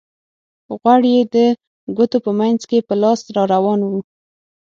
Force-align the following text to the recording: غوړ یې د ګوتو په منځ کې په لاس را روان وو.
غوړ 0.79 1.01
یې 1.13 1.21
د 1.33 1.35
ګوتو 1.97 2.17
په 2.25 2.31
منځ 2.39 2.59
کې 2.69 2.79
په 2.87 2.93
لاس 3.01 3.21
را 3.35 3.43
روان 3.53 3.79
وو. 3.89 3.99